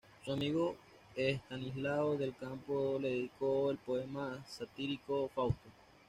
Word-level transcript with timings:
Su 0.25 0.31
amigo 0.31 0.77
Estanislao 1.15 2.17
del 2.17 2.35
Campo 2.35 2.97
le 2.99 3.07
dedicó 3.11 3.69
el 3.69 3.77
poema 3.77 4.43
satírico 4.47 5.27
"Fausto". 5.35 5.69